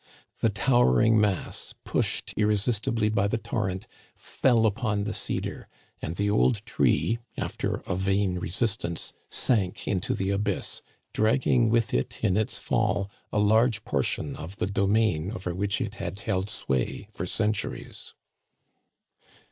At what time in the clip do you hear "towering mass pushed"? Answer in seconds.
0.49-2.33